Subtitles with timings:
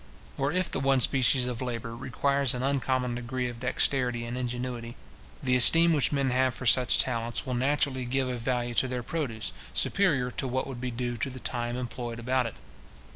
[0.35, 4.95] Or if the one species of labour requires an uncommon degree of dexterity and ingenuity,
[5.43, 9.03] the esteem which men have for such talents, will naturally give a value to their
[9.03, 12.55] produce, superior to what would be due to the time employed about it.